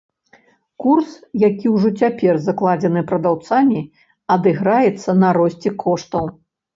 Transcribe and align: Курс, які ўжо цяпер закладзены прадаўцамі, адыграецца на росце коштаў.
Курс, 0.83 1.09
які 1.47 1.67
ўжо 1.73 1.89
цяпер 2.03 2.39
закладзены 2.45 3.03
прадаўцамі, 3.11 3.81
адыграецца 4.37 5.09
на 5.25 5.29
росце 5.39 5.69
коштаў. 5.85 6.25